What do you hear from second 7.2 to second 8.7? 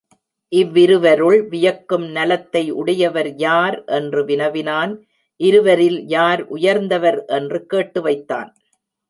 என்று கேட்டு வைத்தான்.